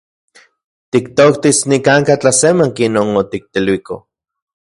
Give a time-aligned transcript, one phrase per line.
[0.95, 3.95] Tiktoktis nikan’ka tlasemanki non otikteluiko.